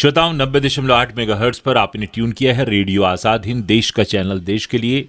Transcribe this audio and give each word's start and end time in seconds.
श्रोताओं, 0.00 0.32
नब्बे 0.32 0.60
दशमलव 0.60 0.94
आठ 0.94 1.16
मेगा 1.16 1.50
पर 1.64 1.76
आपने 1.76 2.06
ट्यून 2.06 2.30
किया 2.32 2.54
है 2.54 2.64
रेडियो 2.64 3.02
आज़ाद 3.02 3.46
हिंद, 3.46 3.64
देश 3.64 3.90
का 3.90 4.02
चैनल 4.02 4.38
देश 4.40 4.66
के 4.66 4.78
लिए। 4.78 5.08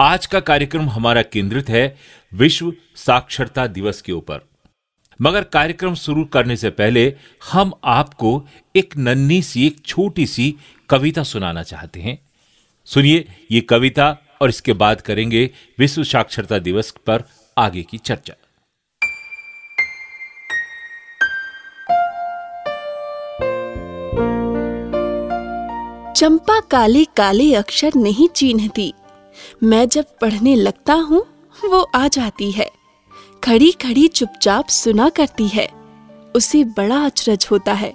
आज 0.00 0.26
का 0.26 0.40
कार्यक्रम 0.40 0.88
हमारा 0.88 1.22
केंद्रित 1.22 1.68
है 1.68 1.96
विश्व 2.32 2.72
साक्षरता 2.96 3.66
दिवस 3.66 4.02
के 4.02 4.12
ऊपर। 4.12 4.40
मगर 5.20 5.44
कार्यक्रम 5.44 5.94
शुरू 5.94 6.24
करने 6.24 6.56
से 6.56 6.70
पहले 6.70 7.14
हम 7.52 7.72
आपको 7.84 8.30
एक 8.76 8.96
नन्ही 8.96 9.40
सी, 9.42 9.66
एक 9.66 9.82
छोटी 9.86 10.26
सी 10.26 10.54
कविता 10.90 11.22
सुनाना 11.22 11.62
चाहते 11.62 12.00
हैं। 12.00 12.18
सुनिए 12.84 13.24
ये 13.50 13.60
कविता 13.60 14.16
और 14.42 14.48
इसके 14.48 14.72
बाद 14.74 15.00
करेंगे 15.00 15.48
विश्व 15.78 16.04
साक्षरता 16.04 16.58
दिवस 16.58 16.94
पर 17.06 17.24
आगे 17.56 17.82
की 17.82 17.98
चर्चा। 17.98 18.34
चंपा 26.20 26.60
काले 26.60 27.04
काले 27.04 27.54
अक्षर 27.54 27.92
नहीं 27.96 28.28
चिन्हती। 28.28 28.92
मैं 29.62 29.88
जब 29.88 30.04
पढ़ने 30.20 30.56
लगता 30.56 30.94
हूँ, 30.94 31.26
वो 31.64 31.90
आ 31.94 32.08
जाती 32.08 32.50
है। 32.50 32.70
खड़ी 33.44 33.72
खड़ी 33.72 34.08
चुपचाप 34.08 34.68
सुना 34.68 35.08
करती 35.08 35.48
है। 35.48 35.68
उसे 36.36 36.64
बड़ा 36.64 37.04
अचरज 37.04 37.48
होता 37.50 37.72
है। 37.72 37.94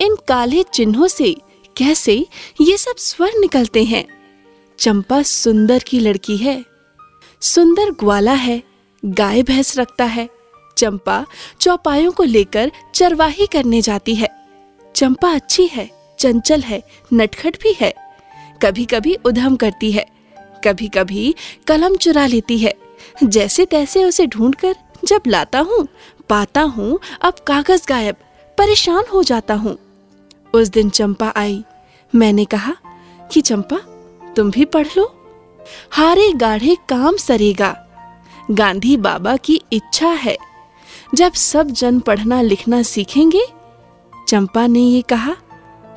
इन 0.00 0.16
काले 0.28 0.62
चिन्हों 0.62 1.08
से 1.08 1.36
कैसे 1.76 2.26
ये 2.60 2.76
सब 2.76 2.96
स्वर 2.98 3.32
निकलते 3.38 3.84
हैं? 3.84 4.04
चंपा 4.78 5.22
सुंदर 5.22 5.78
की 5.78 6.00
लड़की 6.00 6.36
है। 6.36 6.64
सुंदर 7.40 7.90
ग्वाला 7.90 8.32
है। 8.32 8.62
गाय 9.04 9.42
भैंस 9.42 9.78
रखता 9.78 10.04
है। 10.04 10.28
चंपा 10.78 11.26
चौपायों 11.60 12.12
को 12.12 12.22
लेकर 12.22 12.72
चरवाही 12.94 13.46
करने 13.46 13.82
जाती 13.82 14.14
है। 14.14 14.28
चंपा 14.96 15.32
अच्छी 15.32 15.66
है। 15.66 16.03
चंचल 16.18 16.60
है, 16.60 16.82
नटखट 17.12 17.56
भी 17.62 17.76
है। 17.80 17.94
कभी 18.62 18.84
कभी 18.84 19.14
उधम 19.14 19.56
करती 19.56 19.92
है 19.92 20.06
कभी 20.64 20.88
कभी 20.88 21.34
कलम 21.66 21.96
चुरा 21.96 22.26
लेती 22.26 22.58
है। 22.58 22.74
जैसे 23.24 23.66
तैसे 23.66 24.04
उसे 24.04 24.26
ढूंढकर 24.26 24.74
जब 25.04 25.22
लाता 25.26 25.58
हूँ, 25.58 25.88
पाता 26.28 26.60
हूँ, 26.60 26.98
अब 27.22 27.34
कागज़ 27.46 27.88
गायब, 27.88 28.16
परेशान 28.58 29.04
हो 29.12 29.22
जाता 29.22 29.54
हूँ। 29.54 29.78
उस 30.54 30.68
दिन 30.68 30.90
चंपा 30.90 31.32
आई। 31.36 31.64
मैंने 32.14 32.44
कहा, 32.44 32.76
कि 33.32 33.40
चंपा, 33.40 33.76
तुम 34.36 34.50
भी 34.50 34.64
पढ़ 34.64 34.86
लो। 34.96 35.28
हारे 35.90 36.32
गाढ़े 36.32 36.76
काम 36.88 37.16
सरेगा। 37.16 37.86
गांधी 38.50 38.96
बाबा 38.96 39.36
की 39.36 39.62
इच्छा 39.72 40.08
है। 40.08 40.36
जब 41.14 41.32
सब 41.32 41.70
जन 41.70 42.00
पढ़ना 42.00 42.42
लिखना 42.42 42.82
सीखेंगे, 42.82 43.46
चंपा 44.28 44.66
ने 44.66 44.80
ये 44.80 45.02
कहा 45.02 45.36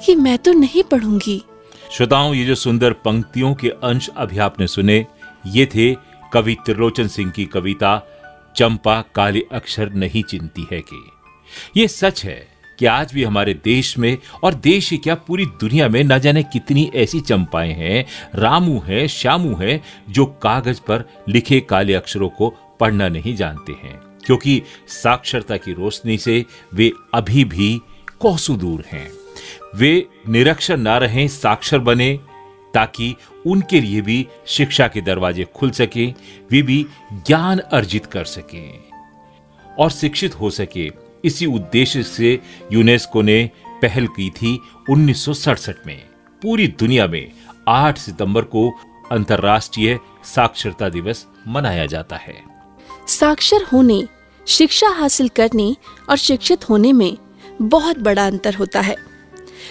कि 0.06 0.16
मैं 0.16 0.38
तो 0.38 0.54
नहीं 0.54 0.84
पढ़ूँगी। 0.84 1.44
श्रोताओं, 1.92 2.34
ये 2.34 2.46
जो 2.46 2.56
सुंदर 2.56 2.94
पंक्तियों 2.94 3.54
के 3.54 3.70
अंश 3.70 4.10
अभी 4.18 4.38
आपने 4.38 4.68
सुने, 4.68 5.06
ये 5.48 5.66
थे 5.66 5.96
कवि 6.34 6.56
त्रिलोचन 6.66 7.08
सिंह 7.08 7.32
की 7.32 7.46
कविता, 7.46 8.08
चंपा 8.56 9.02
काले 9.16 9.44
अक्षर 9.52 9.90
नहीं 9.90 10.24
चिंती 10.24 10.68
है 10.72 10.82
कि। 10.82 11.12
ये 11.78 11.88
सच 11.88 12.24
है 12.26 12.48
कि 12.80 12.86
आज 12.86 13.14
भी 13.14 13.24
हमारे 13.24 13.54
देश 13.54 13.98
में 13.98 14.18
और 14.44 14.54
देश 14.54 14.92
ही 14.92 14.98
क्या 14.98 15.16
पूरी 15.16 15.46
दुनिया 15.46 15.90
में 15.90 16.04
न 16.04 16.20
जाने 16.20 16.44
कितनी 16.44 16.92
ऐसी 16.96 17.20
चंपाएँ 17.20 17.74
हैं, 17.74 18.06
रामू 18.36 18.80
है, 18.80 19.08
श्यामू 19.08 19.56
है, 19.56 19.82
जो 20.10 20.26
कागज़ 20.26 20.82
पर 20.82 21.04
लिखे 21.30 21.60
काले 21.60 21.94
अक्षरों 21.94 22.30
को 22.30 22.54
पढ़ना 22.80 23.10
नहीं 23.10 23.36
जानते 23.36 23.72
हैं, 23.72 24.02
क्योंकि 24.26 24.62
साक्षरता 24.88 25.58
की 25.58 25.74
रोशनी 25.74 26.18
से 26.18 26.46
वे 26.74 26.92
अभी 27.14 27.46
भी 27.46 27.80
कोसों 28.20 28.58
दूर 28.58 28.84
हैं। 28.92 29.17
वे 29.78 30.08
निरक्षर 30.30 30.78
ना 30.78 30.98
रहें, 30.98 31.28
साक्षर 31.28 31.80
बने, 31.80 32.20
ताकि 32.74 33.16
उनके 33.46 33.82
लिए 33.82 34.02
भी 34.02 34.28
शिक्षा 34.48 34.88
के 34.88 35.02
दरवाजे 35.02 35.44
खुल 35.56 35.72
सके, 35.72 36.06
वे 36.52 36.62
भी 36.62 36.86
ज्ञान 37.14 37.60
अर्जित 37.60 38.06
कर 38.06 38.26
सकें 38.26 38.80
और 39.80 39.92
शिक्षित 39.92 40.40
हो 40.40 40.50
सके। 40.50 40.90
इसी 41.26 41.46
उद्देश्य 41.46 42.04
से 42.04 42.40
यूनेस्को 42.72 43.22
ने 43.22 43.50
पहल 43.82 44.08
की 44.08 44.30
थी 44.30 44.60
उन्नीस 44.90 45.26
सौ 45.26 45.34
सड़सठ 45.34 45.86
में। 45.88 45.98
पूरी 46.42 46.68
दुनिया 46.80 47.08
में 47.08 47.32
8 47.68 47.98
सितंबर 47.98 48.42
को 48.42 48.70
अंतर्राष्ट्रीय 49.12 50.00
साक्षरता 50.26 50.90
दिवस 50.90 51.26
मनाया 51.48 51.86
जाता 51.86 52.16
है। 52.16 52.36
साक्षर 53.08 53.64
होने, 53.64 54.04
शिक्षा 54.48 54.90
हासिल 54.90 55.28
करने 55.30 55.76
और 56.10 56.18
शिक्षित 56.18 56.70
होने 56.70 56.94
में 56.94 57.18
बहुत 57.62 58.00
बड़ा 58.00 58.26
अंतर 58.28 58.56
होता 58.56 58.82
है। 58.82 58.96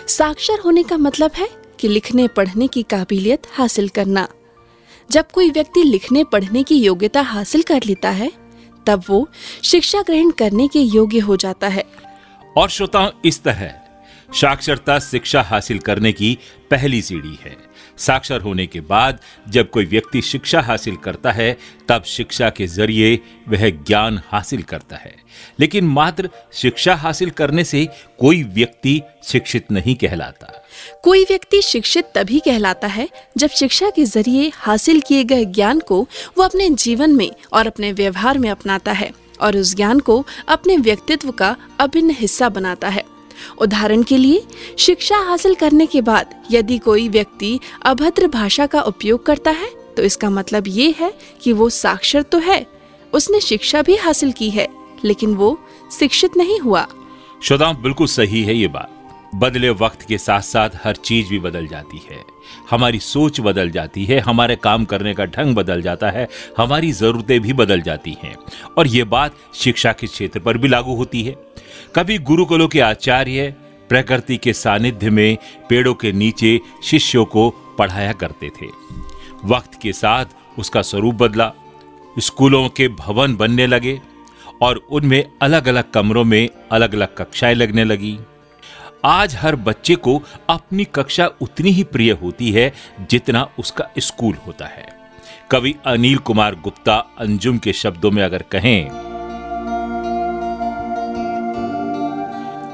साक्षर 0.09 0.61
होने 0.61 0.83
का 0.83 0.97
मतलब 0.97 1.31
है 1.37 1.49
कि 1.81 1.89
लिखने 1.89 2.29
पढ़ने 2.29 2.67
की 2.67 2.83
काबिलियत 2.83 3.43
हासिल 3.53 3.89
करना। 3.89 4.29
जब 5.11 5.31
कोई 5.31 5.51
व्यक्ति 5.51 5.83
लिखने 5.83 6.25
पढ़ने 6.25 6.63
की 6.63 6.77
योग्यता 6.77 7.21
हासिल 7.21 7.63
कर 7.63 7.81
लेता 7.87 8.11
है, 8.11 8.33
तब 8.87 9.05
वो 9.09 9.29
शिक्षा 9.65 10.03
ग्रहण 10.03 10.31
करने 10.31 10.69
के 10.69 10.81
योग्य 10.81 11.19
हो 11.19 11.37
जाता 11.37 11.69
है। 11.69 11.85
और 12.57 12.69
श्रोताओं, 12.69 13.11
इस 13.25 13.43
तरह 13.43 13.75
साक्षरता 14.35 14.99
शिक्षा 14.99 15.43
हासिल 15.43 15.79
करने 15.79 16.13
की 16.13 16.39
पहली 16.71 17.03
सीढ़ी 17.03 17.39
है। 17.45 17.57
साक्षर 17.99 18.41
होने 18.41 18.67
के 18.67 18.81
बाद 18.81 19.19
जब 19.49 19.71
कोई 19.71 19.85
व्यक्ति 19.85 20.23
शिक्षा 20.23 20.61
हासिल 20.61 20.97
करता 20.97 21.33
है, 21.33 21.57
तब 21.89 22.05
शिक्षा 22.05 22.51
के 22.51 22.67
ज़रिए 22.67 23.21
वह 23.49 23.71
ज्ञान 23.71 24.23
हासिल 24.29 24.63
करता 24.63 24.97
है। 24.97 25.17
लेकिन 25.61 25.85
मात्र 25.85 26.31
शिक्षा 26.53 26.95
हासिल 26.95 27.31
करने 27.31 27.65
से 27.65 27.89
कोई 28.19 28.43
व्यक्ति 28.43 29.03
शिक्षित 29.25 29.73
नहीं 29.73 29.95
कहलाता। 29.95 30.67
कोई 31.03 31.25
व्यक्ति 31.25 31.63
शिक्षित 31.63 32.05
तभी 32.15 32.39
कहलाता 32.39 32.87
है 32.87 33.09
जब 33.37 33.51
शिक्षा 33.51 33.91
के 33.91 34.05
ज़रिए 34.05 34.53
हासिल 34.55 35.01
किए 35.01 35.25
गए 35.25 35.45
ज्ञान 35.45 35.81
को 35.81 36.09
वो 36.39 36.45
अपने 36.45 36.71
जीवन 36.71 37.11
में 37.11 37.31
और 37.53 37.67
अपने 37.67 37.93
व्यवहार 37.93 38.39
में 38.39 38.51
अपनाता 38.51 38.93
है 38.93 39.11
और 39.41 39.57
उस 39.57 39.75
ज्ञान 39.75 40.01
को 40.01 40.27
अपने 40.49 40.77
व्यक्तित्व 40.77 41.31
का 41.31 41.57
अभिन्न 41.79 42.11
हिस्सा 42.11 42.49
बनाता 42.49 42.89
है। 42.89 43.16
उदाहरण 43.59 44.03
के 44.03 44.17
लिए, 44.17 44.43
शिक्षा 44.79 45.19
हासिल 45.19 45.55
करने 45.55 45.87
के 45.87 46.01
बाद 46.01 46.35
यदि 46.51 46.79
कोई 46.79 47.09
व्यक्ति 47.09 47.59
अभद्र 47.83 48.29
भाषा 48.29 48.67
का 48.67 48.81
उपयोग 48.83 49.27
करता 49.27 49.51
है 49.51 49.71
तो 49.97 50.03
इसका 50.03 50.31
मतलब 50.31 50.65
ये 50.69 50.95
है 50.99 51.13
कि 51.43 51.53
वो 51.53 51.69
साक्षर 51.71 52.23
तो 52.23 52.39
है, 52.39 52.67
उसने 53.13 53.41
शिक्षा 53.41 53.83
भी 53.83 53.97
हासिल 53.97 54.33
की 54.33 54.51
है, 54.51 54.69
लेकिन 55.05 55.35
वो 55.35 55.59
शिक्षित 55.99 56.37
नहीं 56.37 56.59
हुआ। 56.61 56.87
श्रोताओं, 57.43 57.83
बिल्कुल 57.83 58.07
सही 58.07 58.43
है 58.43 58.55
ये 58.55 58.69
बात। 58.69 58.93
बदले 59.35 59.71
वक्त 59.71 60.03
के 60.03 60.19
साथ 60.19 60.41
साथ 60.41 60.71
हर 60.85 60.97
चीज़ 60.97 61.29
भी 61.29 61.39
बदल 61.39 61.67
जाती 61.67 62.01
है। 62.11 62.25
हमारी 62.71 62.99
सोच 62.99 63.41
बदल 63.41 63.71
जाती 63.71 64.05
है, 64.05 64.19
हमारे 64.21 64.57
काम 64.57 64.85
करने 64.85 65.15
का 65.15 65.25
ढंग 65.25 65.55
बदल 65.55 65.83
जाता 65.83 66.11
है, 66.11 66.29
हमारी 66.59 66.93
जरूरतें 66.93 67.41
भी 67.41 67.53
बदल 67.53 67.81
जाती 67.81 68.17
हैं। 68.23 68.35
और 68.79 68.87
ये 68.87 69.05
बात 69.05 69.37
शिक्षा 69.55 69.93
के 69.93 70.07
क्षेत्र 70.07 70.41
पर 70.41 70.59
भी 70.59 70.69
लागू 70.69 70.95
होती 70.95 71.23
है। 71.23 71.35
कभी 71.95 72.19
गुरुकुलों 72.19 72.69
के 72.69 72.81
आचार्य 72.81 73.55
प्रकृति 73.89 74.37
के 74.37 74.53
सानिध्य 74.53 75.11
में 75.11 75.37
पेड़ों 75.69 75.95
के 75.95 76.13
नीचे 76.13 76.61
शिष्यों 76.85 77.25
को 77.25 77.51
पढ़ाया 77.79 78.13
करते 78.13 78.49
थे। 78.49 78.67
वक्त 79.45 79.79
के 79.83 79.93
साथ 79.93 80.25
उसका 80.59 80.83
स्वरूप 80.83 81.15
बदला। 81.15 81.53
स्कूलों 82.19 82.69
के 82.69 82.89
भवन 82.89 83.37
बनने 83.37 83.67
लगे 83.67 84.01
और 84.63 84.77
उनमें 84.77 85.25
अलग 85.43 85.69
अलग 85.69 85.91
कमरों 85.91 86.25
में 86.25 86.49
अलग 86.73 86.95
अलग 86.95 87.15
कक्षाएँ 87.17 87.55
लगने 87.55 87.85
लगी। 87.85 88.19
आज 89.05 89.37
हर 89.37 89.57
बच्चे 89.57 89.95
को 89.95 90.23
अपनी 90.49 90.85
कक्षा 90.85 91.27
उतनी 91.41 91.71
ही 91.71 91.85
प्रिय 91.85 92.13
होती 92.13 92.53
है 92.53 92.73
जितना 93.11 93.49
उसका 93.59 93.89
स्कूल 93.99 94.35
होता 94.47 94.67
है। 94.67 94.89
कवि 95.51 95.75
अनिल 95.87 96.19
कुमार 96.19 96.55
गुप्ता 96.55 96.97
अंजुम 97.19 97.59
के 97.59 97.73
शब्दों 97.73 98.11
में 98.11 98.23
अगर 98.23 98.43
कहें 98.43 99.06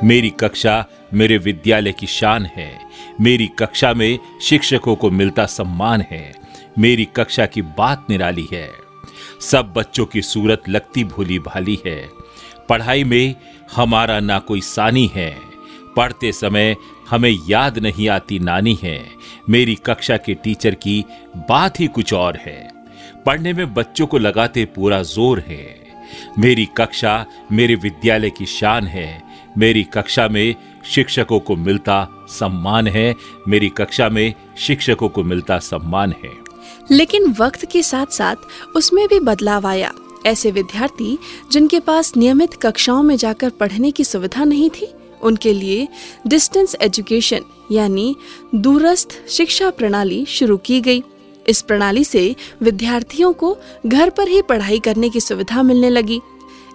मेरी 0.04 0.30
कक्षा 0.30 0.84
मेरे 1.14 1.38
विद्यालय 1.38 1.92
की 1.92 2.06
शान 2.06 2.46
है। 2.46 2.80
मेरी 3.20 3.46
कक्षा 3.58 3.94
में 3.94 4.18
शिक्षकों 4.42 4.96
को 4.96 5.10
मिलता 5.10 5.46
सम्मान 5.46 6.04
है। 6.10 6.34
मेरी 6.78 7.08
कक्षा 7.16 7.46
की 7.46 7.62
बात 7.62 8.06
निराली 8.10 8.46
है। 8.52 8.70
सब 9.40 9.72
बच्चों 9.72 10.06
की 10.06 10.22
सूरत 10.22 10.62
लगती 10.68 11.04
भूली 11.04 11.38
भाली 11.38 11.78
है। 11.86 12.08
पढ़ाई 12.68 13.04
में 13.04 13.34
हमारा 13.76 14.20
ना 14.20 14.38
कोई 14.38 14.60
सानी 14.60 15.10
है। 15.14 15.36
पढ़ते 15.96 16.32
समय 16.32 16.76
हमें 17.10 17.38
याद 17.48 17.78
नहीं 17.78 18.08
आती 18.08 18.38
नानी 18.38 18.78
है। 18.82 19.06
मेरी 19.50 19.74
कक्षा 19.74 20.16
के 20.16 20.34
टीचर 20.34 20.74
की 20.74 21.04
बात 21.36 21.80
ही 21.80 21.86
कुछ 21.86 22.14
और 22.14 22.36
है। 22.36 22.70
पढ़ने 23.26 23.52
में 23.52 23.74
बच्चों 23.74 24.06
को 24.06 24.18
लगाते 24.18 24.64
पूरा 24.64 25.02
ज़ोर 25.02 25.40
है। 25.40 25.82
मेरी 26.38 26.68
कक्षा 26.76 27.26
मेरे 27.52 27.74
विद्यालय 27.74 28.30
की 28.30 28.46
शान 28.46 28.86
है। 28.86 29.31
मेरी 29.58 29.82
कक्षा 29.82 30.28
में 30.28 30.54
शिक्षकों 30.84 31.40
को 31.40 31.56
मिलता 31.56 32.26
सम्मान 32.28 32.86
है। 32.86 33.16
मेरी 33.48 33.68
कक्षा 33.68 34.08
में 34.08 34.34
शिक्षकों 34.58 35.08
को 35.08 35.24
मिलता 35.24 35.58
सम्मान 35.58 36.14
है। 36.24 36.30
लेकिन 36.90 37.34
वक्त 37.40 37.66
के 37.72 37.82
साथ 37.82 38.06
साथ 38.06 38.36
उसमें 38.76 39.08
भी 39.08 39.20
बदलाव 39.20 39.66
आया। 39.66 39.92
ऐसे 40.26 40.50
विद्यार्थी, 40.50 41.18
जिनके 41.52 41.80
पास 41.80 42.16
नियमित 42.16 42.54
कक्षाओं 42.54 43.02
में 43.02 43.16
जाकर 43.16 43.50
पढ़ने 43.50 43.90
की 43.90 44.04
सुविधा 44.04 44.44
नहीं 44.44 44.70
थी, 44.70 44.94
उनके 45.22 45.52
लिए 45.52 45.88
डिस्टेंस 46.26 46.76
एजुकेशन 46.82 47.40
यानी 47.72 48.16
दूरस्थ 48.54 49.28
शिक्षा 49.28 49.70
प्रणाली 49.70 50.26
शुरू 50.26 50.56
की 50.56 50.80
गई। 50.80 51.02
इस 51.48 51.62
प्रणाली 51.62 52.04
से 52.04 52.36
विद्यार्थियों 52.62 53.32
को 53.32 53.58
घर 53.86 54.10
पर 54.10 54.28
ही 54.28 54.42
पढ़ाई 54.42 54.78
करने 54.78 55.08
की 55.08 55.20
सुविधा 55.20 55.62
मिलने 55.62 55.90
लगी। 55.90 56.20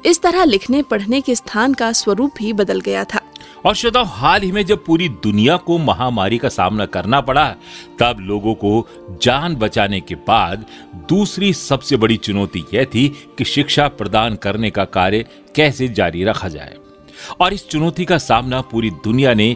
इस 0.07 0.21
तरह 0.21 0.44
लिखने, 0.44 0.81
पढ़ने 0.81 1.21
के 1.21 1.36
स्थान 1.36 1.74
का 1.74 1.92
स्वरूप 1.92 2.31
भी 2.38 2.54
बदल 2.54 2.80
गया 2.80 3.04
था। 3.04 3.21
और 3.65 3.75
श्रोताओ, 3.75 4.04
हाल 4.04 4.42
ही 4.42 4.51
में 4.51 4.65
जब 4.65 4.86
पूरी 4.86 5.09
दुनिया 5.09 5.57
को 5.57 5.77
महामारी 5.77 6.38
का 6.38 6.50
सामना 6.50 6.86
करना 6.86 7.21
पड़ा, 7.21 7.56
तब 8.00 8.18
लोगों 8.19 8.54
को 8.54 8.88
जान 9.21 9.56
बचाने 9.56 10.01
के 10.01 10.15
बाद 10.15 10.65
दूसरी 10.95 11.54
सबसे 11.54 11.98
बड़ी 11.98 12.18
चुनौती 12.18 12.63
यह 12.74 12.86
थी 12.86 13.07
कि 13.38 13.45
शिक्षा 13.45 13.88
प्रदान 13.88 14.36
करने 14.36 14.69
का 14.69 14.86
कार्य 14.86 15.25
कैसे 15.56 15.88
जारी 15.88 16.24
रखा 16.24 16.48
जाए। 16.48 16.75
और 17.39 17.54
इस 17.54 17.68
चुनौती 17.68 18.06
का 18.06 18.18
सामना 18.18 18.62
पूरी 18.62 18.89
दुनिया 18.89 19.33
ने 19.33 19.56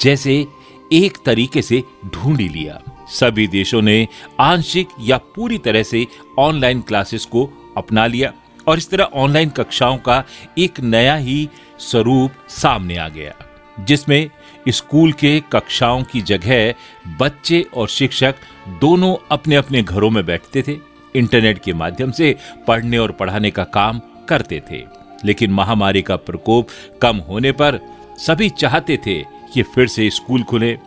जैसे 0.00 0.46
एक 0.92 1.18
तरीके 1.26 1.62
से 1.62 1.82
ढूंढ 2.06 2.40
लिया। 2.40 2.82
सभी 3.08 3.46
देशों 3.46 3.82
ने 3.82 4.08
आंशिक 4.40 4.88
या 5.00 5.16
पूरी 5.18 5.58
तरह 5.58 5.82
से 5.82 6.06
ऑनलाइन 6.38 6.80
क्लासेस 6.80 7.24
को 7.24 7.50
अपना 7.76 8.06
लिया। 8.06 8.32
और 8.66 8.78
इस 8.78 8.90
तरह 8.90 9.04
ऑनलाइन 9.04 9.50
कक्षाओं 9.50 9.98
का 9.98 10.24
एक 10.58 10.80
नया 10.80 11.16
ही 11.16 11.48
स्वरूप 11.78 12.32
सामने 12.48 12.96
आ 12.96 13.08
गया, 13.08 13.32
जिसमें 13.80 14.30
स्कूल 14.68 15.12
के 15.12 15.42
कक्षाओं 15.52 16.02
की 16.02 16.20
जगह 16.20 16.74
बच्चे 17.18 17.66
और 17.74 17.88
शिक्षक 17.88 18.34
दोनों 18.68 19.16
अपने 19.30 19.56
अपने 19.56 19.82
घरों 19.82 20.10
में 20.10 20.26
बैठते 20.26 20.62
थे, 20.62 20.76
इंटरनेट 21.14 21.58
के 21.58 21.72
माध्यम 21.72 22.10
से 22.10 22.36
पढ़ने 22.66 22.98
और 22.98 23.12
पढ़ाने 23.12 23.50
का 23.50 23.64
काम 23.64 24.00
करते 24.28 24.62
थे। 24.70 24.84
लेकिन 25.24 25.50
महामारी 25.50 26.02
का 26.02 26.16
प्रकोप 26.16 26.68
कम 27.02 27.16
होने 27.16 27.52
पर 27.52 27.80
सभी 28.18 28.48
चाहते 28.48 28.96
थे 28.96 29.22
कि 29.22 29.62
फिर 29.62 29.86
से 29.86 30.10
स्कूल 30.10 30.42
खुले। 30.42 30.78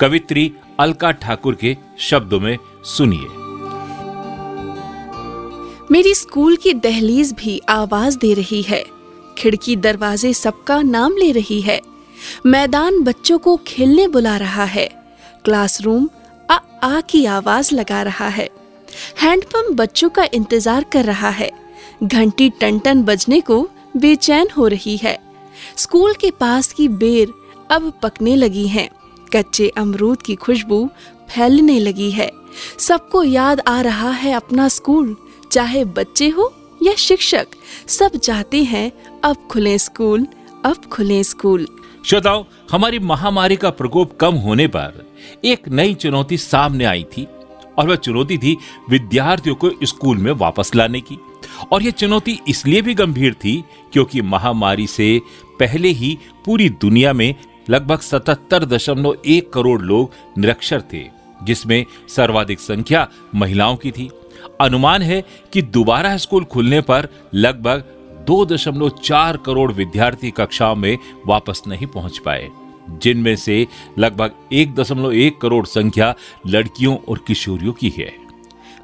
कवित्री 0.00 0.52
अलका 0.80 1.10
ठाकुर 1.10 1.54
के 1.54 1.76
शब्दों 1.98 2.40
में 2.40 2.56
सुनिए। 2.84 3.43
मेरी 5.90 6.14
स्कूल 6.14 6.56
की 6.56 6.72
दहलीज 6.74 7.32
भी 7.32 7.60
आवाज़ 7.68 8.18
दे 8.18 8.34
रही 8.34 8.62
है। 8.62 8.84
खिड़की 9.38 9.76
दरवाजे 9.76 10.32
सबका 10.34 10.82
नाम 10.82 11.16
ले 11.16 11.32
रही 11.32 11.60
है। 11.60 11.80
मैदान 12.46 13.00
बच्चों 13.00 13.38
को 13.38 13.56
खेलने 13.56 14.08
बुला 14.08 14.36
रहा 14.36 14.64
है। 14.64 14.86
क्लासरूम 15.44 16.08
आ 16.50 16.58
आ 16.82 17.00
की 17.00 17.24
आवाज़ 17.24 17.74
लगा 17.74 18.02
रहा 18.02 18.28
है। 18.28 18.48
हैंडपंप 19.20 19.74
बच्चों 19.76 20.08
का 20.08 20.26
इंतज़ार 20.34 20.84
कर 20.92 21.04
रहा 21.04 21.28
है। 21.28 21.50
घंटी 22.02 22.50
टन 22.50 22.78
टन 22.78 23.02
बजने 23.02 23.40
को 23.40 23.68
बेचैन 23.96 24.48
हो 24.56 24.66
रही 24.66 24.96
है। 24.96 25.18
स्कूल 25.76 26.14
के 26.14 26.30
पास 26.30 26.72
की 26.72 26.88
बेर 26.88 27.32
अब 27.70 27.92
पकने 28.02 28.36
लगी 28.36 28.66
हैं। 28.68 28.88
कच्चे 29.36 29.68
अमरूद 29.68 30.22
की 30.22 30.34
खुशबू 30.34 30.88
फैलने 31.30 31.78
लगी 31.80 32.10
है। 32.10 32.30
सबको 32.78 33.22
याद 33.22 33.60
आ 33.60 33.80
रहा 33.80 34.10
है 34.10 34.32
अपना 34.32 34.68
स्कूल। 34.68 35.16
चाहे 35.54 35.84
बच्चे 35.84 36.28
हो 36.28 36.52
या 36.82 36.92
शिक्षक, 36.94 37.46
सब 37.88 38.16
चाहते 38.16 38.62
हैं 38.62 38.90
अब 39.24 39.36
खुले 39.50 39.78
स्कूल, 39.78 40.26
अब 40.64 40.84
खुले 40.92 41.22
स्कूल। 41.24 41.66
श्रोताओ, 42.06 42.44
हमारी 42.70 42.98
महामारी 42.98 43.56
का 43.56 43.70
प्रकोप 43.70 44.16
कम 44.16 44.34
होने 44.34 44.66
पर 44.66 45.12
एक 45.44 45.68
नई 45.68 45.94
चुनौती 45.94 46.36
सामने 46.36 46.84
आई 46.84 47.04
थी 47.16 47.26
और 47.78 47.88
वह 47.88 47.96
चुनौती 47.96 48.38
थी 48.38 48.56
विद्यार्थियों 48.90 49.54
को 49.54 49.70
स्कूल 49.82 50.16
में 50.16 50.30
वापस 50.32 50.74
लाने 50.74 51.00
की। 51.00 51.18
और 51.72 51.82
यह 51.82 51.90
चुनौती 51.90 52.38
इसलिए 52.48 52.82
भी 52.82 52.94
गंभीर 52.94 53.34
थी 53.34 53.64
क्योंकि 53.92 54.22
महामारी 54.22 54.86
से 54.86 55.20
पहले 55.60 55.88
ही 55.88 56.18
पूरी 56.44 56.68
दुनिया 56.68 57.12
में 57.12 57.34
लगभग 57.70 58.00
सतहत्तर 58.00 58.64
दशमलव 58.64 59.16
एक 59.26 59.52
करोड़ 59.52 59.80
लोग 59.82 60.10
निरक्षर 60.38 60.82
थे, 60.92 61.04
जिसमें 61.42 61.84
सर्वाधिक 62.08 62.60
संख्या 62.60 63.08
महिलाओं 63.34 63.76
की 63.76 63.90
थी। 63.90 64.10
अनुमान 64.60 65.02
है 65.02 65.22
कि 65.52 65.62
दोबारा 65.62 66.16
स्कूल 66.16 66.44
खुलने 66.44 66.80
पर 66.80 67.08
लगभग 67.34 67.84
दो 68.26 68.44
दशमलव 68.46 68.88
चार 69.04 69.36
करोड़ 69.36 69.72
विद्यार्थी 69.72 70.30
कक्षाओं 70.30 70.76
में 70.76 70.98
वापस 71.26 71.62
नहीं 71.66 71.86
पहुँच 71.86 72.18
पाए, 72.18 72.48
जिनमें 73.02 73.36
से 73.36 73.66
लगभग 73.98 74.30
एक 74.52 74.74
दशमलव 74.74 75.12
एक 75.12 75.40
करोड़ 75.40 75.66
संख्या 75.66 76.14
लड़कियों 76.46 76.96
और 77.08 77.24
किशोरियों 77.26 77.72
की 77.72 77.88
है। 77.88 78.12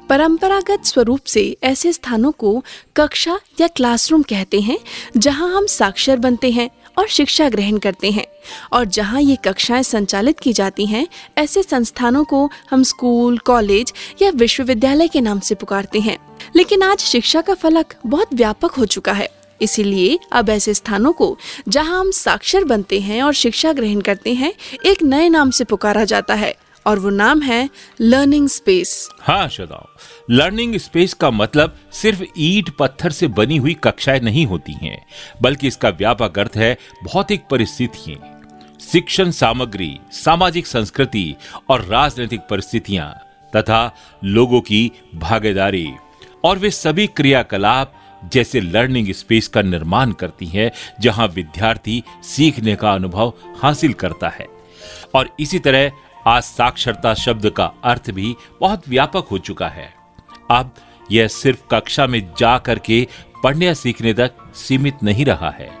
परंपरागत 0.09 0.85
स्वरूप 0.85 1.19
से 1.19 1.57
ऐसे 1.63 1.93
स्थानों 1.93 2.31
को 2.31 2.63
कक्षा 2.95 3.39
या 3.61 3.67
क्लासरूम 3.67 4.21
कहते 4.21 4.59
हैं, 4.59 4.77
जहाँ 5.17 5.49
हम 5.53 5.65
साक्षर 5.65 6.17
बनते 6.17 6.51
हैं। 6.51 6.69
और 6.97 7.07
शिक्षा 7.07 7.49
ग्रहण 7.49 7.77
करते 7.77 8.11
हैं। 8.11 8.25
और 8.73 8.85
जहाँ 8.85 9.21
ये 9.21 9.37
कक्षाएँ 9.45 9.83
संचालित 9.83 10.39
की 10.39 10.53
जाती 10.53 10.85
हैं, 10.85 11.07
ऐसे 11.37 11.63
संस्थानों 11.63 12.23
को 12.23 12.49
हम 12.71 12.83
स्कूल, 12.83 13.37
कॉलेज 13.37 13.93
या 14.21 14.31
विश्वविद्यालय 14.31 15.07
के 15.07 15.21
नाम 15.21 15.39
से 15.39 15.55
पुकारते 15.55 15.99
हैं। 15.99 16.17
लेकिन 16.55 16.83
आज 16.83 16.99
शिक्षा 16.99 17.41
का 17.41 17.53
फलक 17.53 17.93
बहुत 18.05 18.27
व्यापक 18.33 18.71
हो 18.71 18.85
चुका 18.85 19.13
है। 19.13 19.29
इसीलिए 19.61 20.19
अब 20.31 20.49
ऐसे 20.49 20.73
स्थानों 20.73 21.11
को, 21.11 21.37
जहाँ 21.69 21.99
हम 21.99 22.11
साक्षर 22.11 22.63
बनते 22.63 22.99
हैं 22.99 23.23
और 23.23 23.33
शिक्षा 23.33 23.73
ग्रहण 23.73 24.01
करते 24.01 24.33
हैं, 24.33 24.53
एक 24.85 25.03
नए 25.03 25.29
नाम 25.29 25.51
से 25.51 25.63
पुकारा 25.63 26.03
जाता 26.03 26.33
है। 26.33 26.55
और 26.85 26.99
वो 26.99 27.09
नाम 27.09 27.41
है 27.41 27.69
लर्निंग 28.01 28.47
स्पेस। 28.47 29.09
हाँ 29.21 29.47
श्रोताओ 29.47 29.87
लर्निंग 30.31 30.75
स्पेस 30.77 31.13
का 31.13 31.31
मतलब 31.31 31.75
सिर्फ़ 31.91 32.23
ईट 32.37 32.69
पत्थर 32.69 33.11
से 33.11 33.27
बनी 33.29 33.57
हुई 33.57 33.73
कक्षाएँ 33.83 34.19
नहीं 34.19 34.45
होती 34.45 34.73
हैं, 34.73 35.05
बल्कि 35.41 35.67
इसका 35.67 35.89
व्यापक 35.89 36.39
अर्थ 36.39 36.57
है 36.57 36.77
भौतिक 37.03 37.47
परिस्थितियाँ, 37.51 38.77
शिक्षण 38.91 39.31
सामग्री, 39.31 39.99
सामाजिक 40.11 40.67
संस्कृति 40.67 41.35
और 41.69 41.85
राजनीतिक 41.85 42.41
परिस्थितियाँ, 42.49 43.09
तथा 43.55 43.95
लोगों 44.23 44.61
की 44.61 44.91
भागीदारी। 45.15 45.89
और 46.43 46.57
वे 46.57 46.69
सभी 46.71 47.07
क्रियाकलाप 47.07 47.93
जैसे 48.33 48.61
लर्निंग 48.61 49.11
स्पेस 49.13 49.47
का 49.47 49.61
निर्माण 49.61 50.11
करती 50.11 50.45
है, 50.45 50.71
जहाँ 50.99 51.27
विद्यार्थी 51.27 52.03
सीखने 52.23 52.75
का 52.75 52.93
अनुभव 52.93 53.33
हासिल 53.61 53.93
करता 53.93 54.29
है। 54.29 54.47
और 55.15 55.29
इसी 55.39 55.59
तरह 55.59 55.91
आज 56.27 56.43
साक्षरता 56.43 57.13
शब्द 57.13 57.49
का 57.49 57.71
अर्थ 57.83 58.11
भी 58.11 58.35
बहुत 58.61 58.89
व्यापक 58.89 59.27
हो 59.31 59.37
चुका 59.37 59.67
है। 59.67 59.93
अब 60.51 60.75
यह 61.11 61.27
सिर्फ़ 61.27 61.59
कक्षा 61.71 62.07
में 62.07 62.33
जा 62.37 62.57
करके 62.57 63.07
पढ़ने 63.43 63.65
या 63.65 63.73
सीखने 63.73 64.13
तक 64.13 64.31
सीमित 64.55 64.97
नहीं 65.03 65.25
रहा 65.25 65.49
है। 65.49 65.71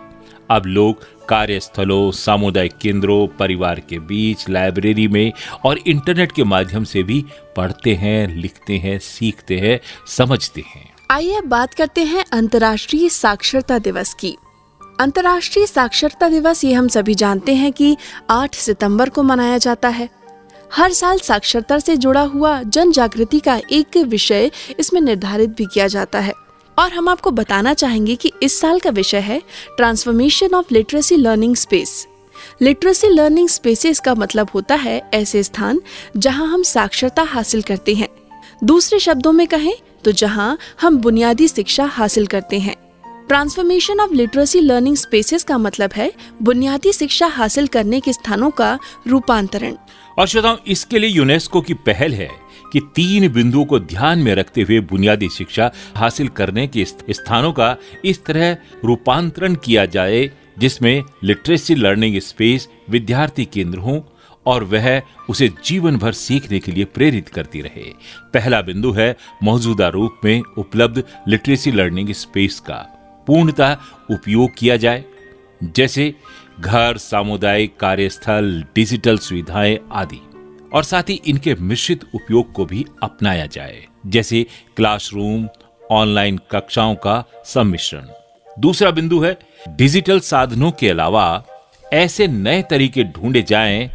अब 0.49 0.65
लोग 0.65 1.25
कार्यस्थलों, 1.25 2.11
सामुदायिक 2.11 2.77
केंद्रों, 2.77 3.27
परिवार 3.27 3.79
के 3.79 3.99
बीच, 3.99 4.49
लाइब्रेरी 4.49 5.07
में 5.07 5.33
और 5.65 5.77
इंटरनेट 5.77 6.31
के 6.31 6.43
माध्यम 6.43 6.83
से 6.83 7.03
भी 7.03 7.25
पढ़ते 7.57 7.95
हैं, 7.95 8.35
लिखते 8.35 8.77
हैं, 8.77 8.99
सीखते 8.99 9.59
हैं, 9.59 9.79
समझते 10.07 10.63
हैं। 10.67 10.93
आइए 11.11 11.41
बात 11.41 11.73
करते 11.73 12.03
हैं 12.03 12.25
अंतर्राष्ट्रीय 12.31 13.09
साक्षरता 13.09 13.79
दिवस 13.79 14.13
की। 14.13 14.37
अंतर्राष्ट्रीय 14.99 15.65
साक्षरता 15.65 16.29
दिवस 16.29 16.63
ये 16.63 16.73
हम 16.73 16.87
सभी 16.87 17.15
जानते 17.15 17.55
हैं 17.55 17.73
कि 17.73 17.97
8 18.29 18.55
सितंबर 18.55 19.09
को 19.09 19.23
मनाया 19.23 19.57
जाता 19.57 19.89
है। 19.89 20.20
हर 20.75 20.91
साल 20.91 21.19
साक्षरता 21.19 21.79
से 21.79 21.95
जुड़ा 21.97 22.21
हुआ 22.21 22.61
जन 22.63 22.91
जागृति 22.91 23.39
का 23.39 23.59
एक 23.71 23.97
विषय 23.97 24.51
इसमें 24.79 25.01
निर्धारित 25.01 25.49
भी 25.49 25.65
किया 25.65 25.87
जाता 25.87 26.19
है। 26.19 26.33
और 26.77 26.93
हम 26.93 27.09
आपको 27.09 27.31
बताना 27.31 27.73
चाहेंगे 27.73 28.15
कि 28.15 28.31
इस 28.43 28.59
साल 28.59 28.79
का 28.79 28.89
विषय 28.89 29.19
है 29.19 29.41
transformation 29.77 30.55
of 30.55 30.73
literacy 30.73 31.15
learning 31.15 31.55
space 31.55 32.07
literacy 32.61 33.07
learning 33.07 33.49
spaces 33.49 33.99
का 33.99 34.13
मतलब 34.15 34.49
होता 34.53 34.75
है 34.75 35.01
ऐसे 35.13 35.43
स्थान 35.43 35.81
जहाँ 36.17 36.47
हम 36.47 36.63
साक्षरता 36.63 37.23
हासिल 37.23 37.61
करते 37.61 37.93
हैं। 37.93 38.07
दूसरे 38.63 38.99
शब्दों 38.99 39.31
में 39.31 39.45
कहें 39.47 39.73
तो 40.03 40.11
जहाँ 40.11 40.57
हम 40.81 40.97
बुनियादी 40.97 41.47
शिक्षा 41.47 41.85
हासिल 41.85 42.27
करते 42.27 42.59
हैं। 42.59 42.75
Transformation 43.31 43.99
of 43.99 44.13
literacy 44.13 44.59
learning 44.59 44.95
spaces 44.95 45.43
का 45.43 45.57
मतलब 45.57 45.89
है 45.95 46.11
बुनियादी 46.41 46.91
शिक्षा 46.93 47.27
हासिल 47.27 47.67
करने 47.67 47.99
के 47.99 48.13
स्थानों 48.13 48.49
का 48.51 48.79
रूपांतरण। 49.07 49.75
और 50.19 50.27
श्रोताओं, 50.27 50.57
इसके 50.67 50.99
लिए 50.99 51.09
यूनेस्को 51.09 51.61
की 51.61 51.73
पहल 51.73 52.13
है 52.13 52.29
कि 52.73 52.79
तीन 52.95 53.27
बिंदुओं 53.33 53.65
को 53.65 53.79
ध्यान 53.79 54.19
में 54.19 54.35
रखते 54.35 54.61
हुए 54.61 54.79
बुनियादी 54.79 55.29
शिक्षा 55.29 55.71
हासिल 55.95 56.27
करने 56.27 56.67
के 56.67 56.85
स्थानों 56.85 57.53
का 57.53 57.75
इस 58.05 58.23
तरह 58.25 58.57
रूपांतरण 58.85 59.55
किया 59.55 59.85
जाए, 59.85 60.29
जिसमें 60.59 61.03
लिटरेसी 61.23 61.75
लर्निंग 61.75 62.21
स्पेस 62.21 62.69
विद्यार्थी 62.89 63.45
केंद्र 63.45 63.79
हो 63.79 64.13
और 64.45 64.63
वह 64.63 65.01
उसे 65.29 65.53
जीवन 65.65 65.97
भर 65.97 66.11
सीखने 66.11 66.59
के 66.59 66.71
लिए 66.71 66.85
प्रेरित 66.85 67.29
करती 67.29 67.61
रहे। 67.61 67.91
पहला 68.33 68.61
बिंदु 68.61 68.91
है 68.91 69.15
मौजूदा 69.43 69.87
रूप 69.87 70.19
में 70.25 70.41
उपलब्ध 70.57 71.03
लिटरेसी 71.27 71.71
लर्निंग 71.71 72.13
स्पेस 72.13 72.59
का। 72.59 73.00
पूर्णतः 73.27 73.77
उपयोग 74.11 74.49
किया 74.57 74.77
जाए। 74.77 75.03
जैसे 75.63 76.15
घर, 76.59 76.97
सामुदायिक 76.97 77.77
कार्यस्थल, 77.77 78.65
डिजिटल 78.75 79.17
सुविधाएँ 79.17 79.79
आदि। 79.91 80.21
और 80.73 80.83
साथ 80.83 81.03
ही 81.03 81.21
इनके 81.27 81.55
मिश्रित 81.55 82.03
उपयोग 82.15 82.53
को 82.53 82.65
भी 82.65 82.85
अपनाया 83.03 83.45
जाए। 83.45 83.85
जैसे 84.05 84.45
क्लासरूम, 84.75 85.49
ऑनलाइन 85.91 86.39
कक्षाओं 86.51 86.95
का 86.95 87.25
सम्मिश्रण। 87.45 88.07
दूसरा 88.59 88.91
बिंदु 88.91 89.19
है, 89.19 89.39
डिजिटल 89.69 90.19
साधनों 90.19 90.71
के 90.71 90.89
अलावा 90.89 91.45
ऐसे 91.93 92.27
नए 92.27 92.61
तरीके 92.61 93.03
ढूंढे 93.03 93.41
जाएँ 93.41 93.89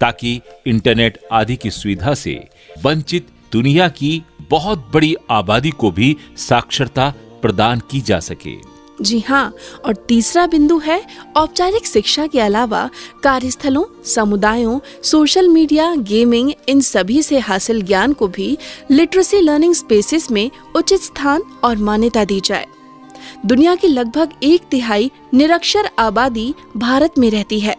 ताकि 0.00 0.40
इंटरनेट 0.66 1.18
आदि 1.32 1.56
की 1.56 1.70
सुविधा 1.70 2.14
से 2.14 2.48
वंचित 2.82 3.26
दुनिया 3.52 3.88
की 3.88 4.22
बहुत 4.50 4.90
बड़ी 4.94 5.16
आबादी 5.30 5.70
को 5.70 5.90
भी 5.90 6.16
साक्षरता 6.36 7.14
प्रदान 7.42 7.80
की 7.90 8.00
जा 8.00 8.20
सके। 8.20 8.71
जी 9.00 9.20
हाँ 9.20 9.54
और 9.84 9.94
तीसरा 9.94 10.46
बिंदु 10.46 10.78
है 10.78 11.06
औपचारिक 11.36 11.86
शिक्षा 11.86 12.26
के 12.26 12.40
अलावा 12.40 12.90
कार्यस्थलों, 13.22 13.84
समुदायों, 14.04 14.80
सोशल 15.02 15.48
मीडिया, 15.48 15.94
गेमिंग, 15.94 16.52
इन 16.68 16.80
सभी 16.80 17.22
से 17.22 17.38
हासिल 17.38 17.82
ज्ञान 17.82 18.12
को 18.12 18.28
भी 18.28 18.58
लिटरेसी 18.90 19.40
लर्निंग 19.40 19.74
स्पेसिस 19.74 20.30
में 20.30 20.50
उचित 20.76 21.00
स्थान 21.00 21.42
और 21.64 21.76
मान्यता 21.76 22.24
दी 22.24 22.40
जाए। 22.40 22.66
दुनिया 23.46 23.74
की 23.74 23.88
लगभग 23.88 24.32
एक 24.42 24.62
तिहाई 24.70 25.10
निरक्षर 25.34 25.90
आबादी 25.98 26.54
भारत 26.76 27.18
में 27.18 27.30
रहती 27.30 27.60
है। 27.60 27.76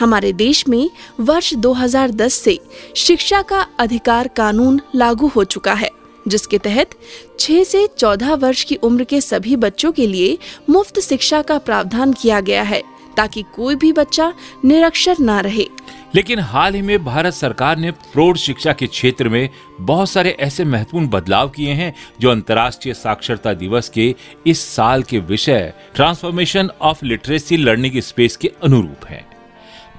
हमारे 0.00 0.32
देश 0.32 0.68
में 0.68 0.90
वर्ष 1.20 1.54
2010 1.54 2.34
से 2.34 2.58
शिक्षा 2.96 3.42
का 3.42 3.66
अधिकार 3.78 4.28
कानून 4.28 4.80
लागू 4.94 5.26
हो 5.26 5.44
चुका 5.44 5.72
है। 5.72 5.90
जिसके 6.28 6.58
तहत 6.58 6.90
6 7.38 7.64
से 7.64 7.88
14 7.98 8.34
वर्ष 8.34 8.64
की 8.64 8.74
उम्र 8.74 9.04
के 9.04 9.20
सभी 9.20 9.56
बच्चों 9.56 9.92
के 9.92 10.06
लिए 10.06 10.38
मुफ़्त 10.70 11.00
शिक्षा 11.00 11.42
का 11.42 11.58
प्रावधान 11.58 12.12
किया 12.12 12.40
गया 12.40 12.62
है, 12.62 12.82
ताकि 13.16 13.44
कोई 13.54 13.74
भी 13.74 13.92
बच्चा 13.92 14.32
निरक्षर 14.64 15.16
ना 15.20 15.40
रहे। 15.40 15.66
लेकिन 16.14 16.38
हाल 16.38 16.74
ही 16.74 16.82
में 16.82 17.04
भारत 17.04 17.34
सरकार 17.34 17.76
ने 17.76 17.90
प्रौढ़ 17.90 18.36
शिक्षा 18.36 18.72
के 18.72 18.86
क्षेत्र 18.86 19.28
में 19.28 19.48
बहुत 19.80 20.10
सारे 20.10 20.36
ऐसे 20.40 20.64
महत्वपूर्ण 20.64 21.08
बदलाव 21.08 21.48
किए 21.48 21.72
हैं, 21.72 21.94
जो 22.20 22.30
अंतर्राष्ट्रीय 22.30 22.94
साक्षरता 22.94 23.52
दिवस 23.52 23.88
के 23.88 24.14
इस 24.46 24.60
साल 24.60 25.02
के 25.02 25.18
विषय 25.18 25.72
transformation 25.94 26.70
of 26.80 27.04
literacy 27.04 27.56
learning 27.56 28.00
space 28.00 28.36
के 28.36 28.52
अनुरूप 28.62 29.06
है। 29.06 29.26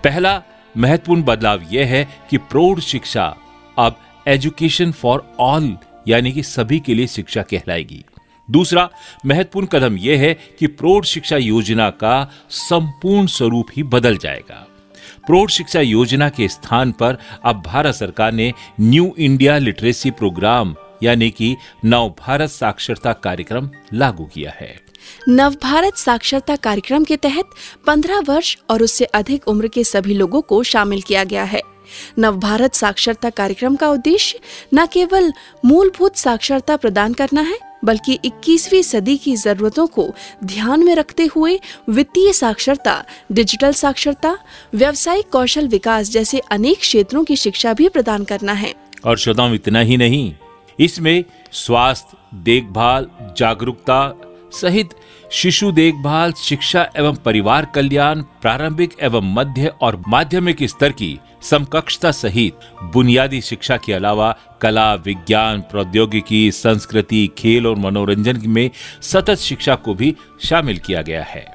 पहला 0.03 0.41
महत्वपूर्ण 0.77 1.23
बदलाव 1.23 1.61
यह 1.71 1.85
है 1.85 2.07
कि 2.29 2.37
प्रौढ़ 2.37 2.79
शिक्षा 2.79 3.35
अब 3.77 3.99
एजुकेशन 4.27 4.91
फॉर 4.91 5.35
ऑल 5.39 5.77
यानी 6.07 6.31
कि 6.31 6.43
सभी 6.43 6.79
के 6.79 6.95
लिए 6.95 7.07
शिक्षा 7.07 7.41
कहलाएगी। 7.41 8.03
दूसरा, 8.51 8.89
महत्वपूर्ण 9.25 9.67
कदम 9.67 9.97
यह 9.97 10.19
है 10.19 10.33
कि 10.59 10.67
प्रौढ़ 10.67 11.05
शिक्षा 11.05 11.37
योजना 11.37 11.89
का 11.89 12.31
संपूर्ण 12.49 13.27
स्वरूप 13.27 13.67
ही 13.77 13.83
बदल 13.83 14.17
जाएगा। 14.17 14.67
प्रौढ़ 15.27 15.49
शिक्षा 15.49 15.81
योजना 15.81 16.29
के 16.29 16.47
स्थान 16.47 16.91
पर 16.91 17.17
अब 17.45 17.63
भारत 17.65 17.95
सरकार 17.95 18.31
ने 18.31 18.53
न्यू 18.79 19.15
इंडिया 19.19 19.57
लिटरेसी 19.57 20.11
प्रोग्राम, 20.11 20.75
यानी 21.03 21.29
कि 21.29 21.55
नव 21.85 22.15
भारत 22.19 22.49
साक्षरता 22.49 23.13
कार्यक्रम 23.13 23.69
लागू 23.93 24.25
किया 24.25 24.51
है। 24.51 24.81
नव 25.29 25.55
भारत 25.63 25.95
साक्षरता 25.95 26.55
कार्यक्रम 26.55 27.03
के 27.03 27.17
तहत 27.17 27.45
15 27.85 28.19
वर्ष 28.19 28.57
और 28.69 28.83
उससे 28.83 29.05
अधिक 29.05 29.47
उम्र 29.47 29.67
के 29.67 29.83
सभी 29.83 30.13
लोगों 30.13 30.41
को 30.41 30.63
शामिल 30.63 31.01
किया 31.01 31.23
गया 31.23 31.43
है। 31.43 31.61
नव 32.19 32.39
भारत 32.39 32.73
साक्षरता 32.73 33.29
कार्यक्रम 33.29 33.75
का 33.75 33.89
उद्देश्य, 33.89 34.39
न 34.73 34.85
केवल 34.85 35.31
मूलभूत 35.65 36.15
साक्षरता 36.15 36.75
प्रदान 36.75 37.13
करना 37.13 37.41
है, 37.41 37.57
बल्कि 37.85 38.19
21वीं 38.25 38.81
सदी 38.81 39.17
की 39.17 39.35
जरूरतों 39.35 39.87
को 39.87 40.07
ध्यान 40.43 40.83
में 40.83 40.95
रखते 40.95 41.25
हुए 41.25 41.59
वित्तीय 41.89 42.33
साक्षरता, 42.33 43.03
डिजिटल 43.31 43.71
साक्षरता, 43.71 44.37
व्यवसायिक 44.75 45.29
कौशल 45.29 45.67
विकास 45.67 46.09
जैसे 46.09 46.39
अनेक 46.39 46.79
क्षेत्रों 46.79 47.23
की 47.23 47.35
शिक्षा 47.35 47.73
भी 47.73 47.89
प्रदान 47.89 48.23
करना 48.23 48.53
है। 48.53 48.73
और 49.05 49.17
श्रोताओं, 49.17 49.53
इतना 49.53 49.79
ही 49.79 49.97
नहीं, 49.97 50.33
इसमें 50.79 51.23
स्वास्थ्य, 51.51 52.17
देखभाल, 52.33 53.07
जागरूकता 53.37 54.15
सहित 54.53 54.89
शिशु 55.35 55.71
देखभाल, 55.71 56.33
शिक्षा 56.33 56.89
एवं 56.97 57.15
परिवार 57.15 57.65
कल्याण, 57.65 58.21
प्रारंभिक 58.21 58.93
एवं 59.01 59.33
मध्य 59.33 59.73
और 59.81 60.03
माध्यमिक 60.07 60.63
स्तर 60.63 60.91
की 60.91 61.19
समकक्षता 61.41 62.11
सहित 62.11 62.53
बुनियादी 62.83 63.41
शिक्षा 63.41 63.77
के 63.77 63.93
अलावा 63.93 64.37
कला, 64.61 64.93
विज्ञान, 64.93 65.61
प्रौद्योगिकी, 65.61 66.51
संस्कृति, 66.51 67.29
खेल 67.37 67.67
और 67.67 67.75
मनोरंजन 67.75 68.41
में 68.45 68.69
सतत 69.01 69.35
शिक्षा 69.35 69.75
को 69.75 69.93
भी 69.93 70.15
शामिल 70.43 70.77
किया 70.77 71.01
गया 71.01 71.23
है। 71.23 71.53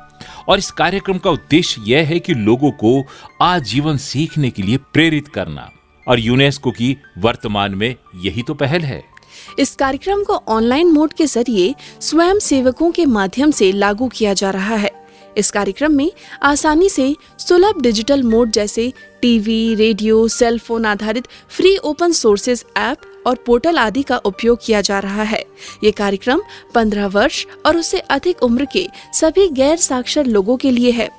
और 0.49 0.59
इस 0.59 0.71
कार्यक्रम 0.71 1.19
का 1.19 1.31
उद्देश्य 1.31 1.83
यह 1.87 2.07
है 2.07 2.19
कि 2.19 2.35
लोगों 2.35 2.71
को 2.71 3.07
आजीवन 3.43 3.97
सीखने 3.97 4.51
के 4.51 4.63
लिए 4.63 4.77
प्रेरित 4.77 5.29
करना। 5.29 5.71
और 6.09 6.21
यूनेस्को 6.21 6.71
की 6.71 6.97
वर्तमान 7.19 7.75
में 7.75 7.95
यही 8.17 8.43
तो 8.43 8.55
पहल 8.55 8.81
है। 8.81 9.18
इस 9.59 9.75
कार्यक्रम 9.75 10.23
को 10.23 10.35
ऑनलाइन 10.49 10.93
मोड 10.93 11.13
के 11.13 11.27
ज़रिए 11.27 11.75
स्वयं 12.01 12.39
सेवकों 12.39 12.91
के 12.91 13.07
माध्यम 13.07 13.51
से 13.51 13.73
लागू 13.73 14.09
किया 14.09 14.35
जा 14.35 14.51
रहा 14.51 14.77
है। 14.77 14.91
इस 15.37 15.51
कार्यक्रम 15.51 15.93
में 15.93 16.11
आसानी 16.43 16.89
से 16.89 17.17
सुलभ 17.39 17.81
डिजिटल 17.83 18.23
मोड 18.23 18.51
जैसे 18.51 18.93
टीवी, 19.23 19.75
रेडियो 19.75 20.29
सेल 20.29 20.59
फ़ोन 20.59 20.87
आधारित 20.87 21.29
फ्री 21.49 21.77
ओपन 21.77 22.13
सोर्सेज 22.13 22.65
ऐप 22.77 22.97
और 23.27 23.37
पोर्टल 23.47 23.79
आदि 23.79 24.03
का 24.03 24.17
उपयोग 24.17 24.59
किया 24.65 24.81
जा 24.81 24.99
रहा 24.99 25.23
है। 25.23 25.45
ये 25.85 25.91
कार्यक्रम 25.91 26.41
15 26.75 27.07
वर्ष 27.07 27.47
और 27.67 27.77
उससे 27.77 27.99
अधिक 27.99 28.43
उम्र 28.43 28.65
के 28.73 28.87
सभी 29.15 29.49
गैर 29.49 29.77
साक्षर 29.77 30.27
लोगों 30.27 30.57
के 30.57 30.71
लिए 30.71 30.91
है। 30.91 31.11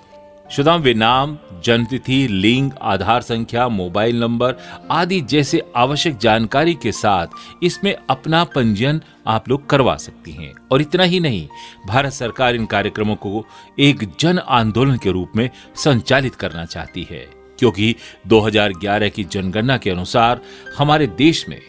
शुदाम, 0.51 0.81
वे 0.81 0.93
नाम, 0.93 1.37
जन्मतिथि, 1.63 2.27
लिंग, 2.27 2.71
आधार 2.81 3.21
संख्या, 3.21 3.67
मोबाइल 3.69 4.19
नंबर 4.19 4.55
आदि 4.91 5.19
जैसे 5.21 5.61
आवश्यक 5.75 6.17
जानकारी 6.17 6.73
के 6.73 6.91
साथ 6.91 7.63
इसमें 7.63 7.93
अपना 8.09 8.43
पंजीयन 8.45 9.01
आप 9.27 9.49
लोग 9.49 9.69
करवा 9.69 9.95
सकती 9.97 10.31
हैं। 10.31 10.51
और 10.71 10.81
इतना 10.81 11.03
ही 11.03 11.19
नहीं, 11.19 11.47
भारत 11.87 12.13
सरकार 12.13 12.55
इन 12.55 12.65
कार्यक्रमों 12.65 13.15
को 13.15 13.45
एक 13.79 14.09
जन 14.19 14.39
आंदोलन 14.39 14.97
के 14.97 15.11
रूप 15.11 15.35
में 15.35 15.49
संचालित 15.75 16.35
करना 16.35 16.65
चाहती 16.65 17.07
है, 17.11 17.25
क्योंकि 17.59 17.95
2011 18.27 19.09
की 19.09 19.23
जनगणना 19.23 19.77
के 19.77 19.89
अनुसार 19.89 20.41
हमारे 20.77 21.07
देश 21.07 21.47
में 21.49 21.59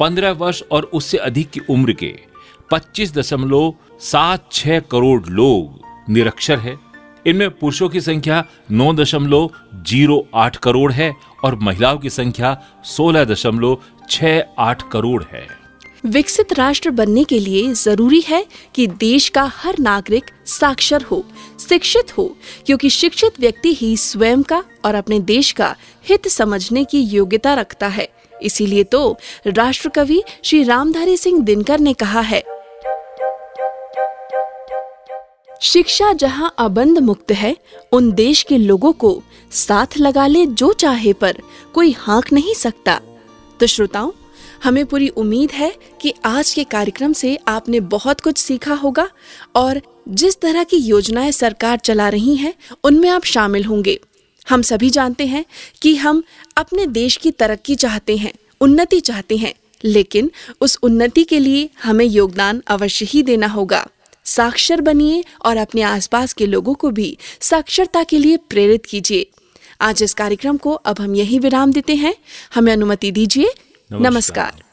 15 0.00 0.32
वर्ष 0.32 0.62
और 0.72 0.90
उससे 0.92 1.18
अधिक 1.18 1.50
की 1.50 1.60
उम्र 1.70 1.92
के 1.92 2.16
पच्चीस 2.70 3.14
दशमलव 3.14 3.74
सात 4.00 4.52
छह 4.52 4.80
करोड़ 4.80 5.26
लोग 5.26 6.10
निरक्षर 6.10 6.58
है। 6.58 6.87
इनमें 7.28 7.50
पुरुषों 7.50 7.88
की 7.88 8.00
संख्या 8.00 8.44
नौ 8.70 8.92
दशमलव 8.92 9.50
ज़ीरो 9.86 10.26
आठ 10.34 10.56
करोड़ 10.56 10.92
है 10.92 11.12
और 11.44 11.54
महिलाओं 11.54 11.98
की 11.98 12.10
संख्या 12.10 12.56
सोलह 12.86 13.24
दशमलव 13.24 13.78
छह 14.10 14.42
आठ 14.58 14.82
करोड़ 14.92 15.22
है। 15.32 15.46
विकसित 16.06 16.52
राष्ट्र 16.52 16.90
बनने 16.90 17.24
के 17.24 17.38
लिए 17.38 17.72
ज़रूरी 17.74 18.20
है 18.20 18.44
कि 18.74 18.86
देश 18.86 19.28
का 19.28 19.42
हर 19.54 19.78
नागरिक 19.78 20.24
साक्षर 20.46 21.02
हो, 21.02 21.24
शिक्षित 21.68 22.16
हो, 22.18 22.36
क्योंकि 22.66 22.90
शिक्षित 22.90 23.40
व्यक्ति 23.40 23.74
ही 23.74 23.96
स्वयं 23.96 24.42
का 24.42 24.62
और 24.84 24.94
अपने 24.94 25.18
देश 25.20 25.50
का 25.52 25.74
हित 26.08 26.28
समझने 26.28 26.84
की 26.84 27.00
योग्यता 27.00 27.54
रखता 27.54 27.88
है। 27.88 28.08
इसीलिए 28.42 28.84
तो 28.84 29.18
राष्ट्र 29.46 29.88
कवि 29.88 30.22
श्री 30.44 30.62
रामधारी 30.62 31.16
सिंह 31.16 31.40
दिनकर 31.40 31.80
ने 31.80 31.92
कहा 31.92 32.20
है 32.20 32.42
शिक्षा 35.62 36.12
जहाँ 36.12 36.54
अबंध 36.58 36.98
मुक्त 36.98 37.32
है, 37.32 37.56
उन 37.92 38.12
देश 38.12 38.42
के 38.42 38.58
लोगों 38.58 38.92
को 38.92 39.22
साथ 39.52 39.86
लगा 39.98 40.26
ले 40.26 40.46
जो 40.46 40.72
चाहे 40.72 41.12
पर 41.12 41.36
कोई 41.74 41.92
हाँक 41.92 42.32
नहीं 42.32 42.54
सकता। 42.54 43.00
तो 43.60 43.66
श्रोताओं, 43.66 44.10
हमें 44.64 44.86
पूरी 44.86 45.08
उम्मीद 45.08 45.50
है 45.50 45.76
कि 46.00 46.14
आज 46.24 46.54
के 46.54 46.64
कार्यक्रम 46.64 47.12
से 47.12 47.38
आपने 47.48 47.80
बहुत 47.80 48.20
कुछ 48.20 48.38
सीखा 48.38 48.74
होगा 48.74 49.08
और 49.56 49.80
जिस 50.08 50.40
तरह 50.40 50.64
की 50.64 50.76
योजनाएँ 50.76 51.32
सरकार 51.32 51.78
चला 51.78 52.08
रही 52.08 52.36
हैं, 52.36 52.54
उनमें 52.84 53.08
आप 53.08 53.24
शामिल 53.24 53.64
होंगे। 53.64 54.00
हम 54.50 54.62
सभी 54.62 54.90
जानते 54.90 55.26
हैं 55.26 55.44
कि 55.82 55.96
हम 55.96 56.22
अपने 56.56 56.86
देश 56.86 57.16
की 57.16 57.30
तरक्की 57.30 57.74
चाहते 57.74 58.16
हैं, 58.16 58.32
उन्नति 58.60 59.00
चाहते 59.00 59.36
हैं, 59.36 59.54
लेकिन 59.84 60.30
उस 60.60 60.78
उन्नति 60.82 61.24
के 61.24 61.38
लिए 61.38 61.70
हमें 61.82 62.04
योगदान 62.04 62.62
अवश्य 62.66 63.04
ही 63.04 63.22
देना 63.22 63.46
होगा। 63.46 63.86
साक्षर 64.28 64.80
बनिए 64.80 65.24
और 65.44 65.56
अपने 65.56 65.82
आसपास 65.82 66.32
के 66.32 66.46
लोगों 66.46 66.74
को 66.74 66.90
भी 66.90 67.16
साक्षरता 67.40 68.02
के 68.02 68.18
लिए 68.18 68.36
प्रेरित 68.36 68.86
कीजिए। 68.86 69.26
आज 69.80 70.02
इस 70.02 70.14
कार्यक्रम 70.14 70.56
को 70.56 70.72
अब 70.72 71.00
हम 71.00 71.14
यही 71.14 71.38
विराम 71.38 71.72
देते 71.72 71.94
हैं। 71.94 72.14
हमें 72.54 72.72
अनुमति 72.72 73.10
दीजिए। 73.10 73.44
नमस्कार, 73.44 74.00
नमस्कार। 74.00 74.67